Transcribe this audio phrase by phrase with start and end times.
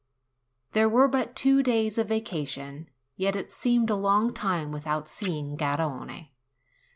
[0.71, 5.55] THERE were but two days of vacation, yet it seemed a long time without seeing
[5.55, 6.29] Garrone.